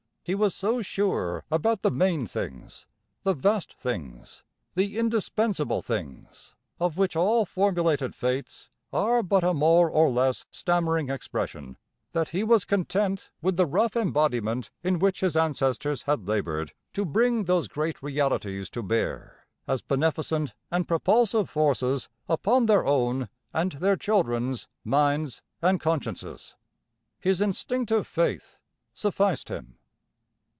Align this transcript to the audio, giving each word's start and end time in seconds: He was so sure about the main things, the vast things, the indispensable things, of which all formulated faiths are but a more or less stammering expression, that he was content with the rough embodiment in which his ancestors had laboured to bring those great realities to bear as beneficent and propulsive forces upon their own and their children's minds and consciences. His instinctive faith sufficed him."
He 0.23 0.35
was 0.35 0.53
so 0.53 0.83
sure 0.83 1.43
about 1.49 1.81
the 1.81 1.89
main 1.89 2.27
things, 2.27 2.85
the 3.23 3.33
vast 3.33 3.75
things, 3.75 4.43
the 4.75 4.97
indispensable 4.99 5.81
things, 5.81 6.53
of 6.79 6.95
which 6.95 7.15
all 7.15 7.43
formulated 7.43 8.13
faiths 8.13 8.69
are 8.93 9.23
but 9.23 9.43
a 9.43 9.51
more 9.53 9.89
or 9.89 10.11
less 10.11 10.45
stammering 10.51 11.09
expression, 11.09 11.75
that 12.11 12.29
he 12.29 12.43
was 12.43 12.65
content 12.65 13.31
with 13.41 13.57
the 13.57 13.65
rough 13.65 13.95
embodiment 13.95 14.69
in 14.83 14.99
which 14.99 15.21
his 15.21 15.35
ancestors 15.35 16.03
had 16.03 16.27
laboured 16.27 16.71
to 16.93 17.03
bring 17.03 17.45
those 17.45 17.67
great 17.67 18.01
realities 18.03 18.69
to 18.69 18.83
bear 18.83 19.47
as 19.67 19.81
beneficent 19.81 20.53
and 20.69 20.87
propulsive 20.87 21.49
forces 21.49 22.09
upon 22.29 22.67
their 22.67 22.85
own 22.85 23.27
and 23.55 23.71
their 23.73 23.97
children's 23.97 24.67
minds 24.85 25.41
and 25.63 25.81
consciences. 25.81 26.55
His 27.19 27.41
instinctive 27.41 28.05
faith 28.05 28.59
sufficed 28.93 29.49
him." 29.49 29.79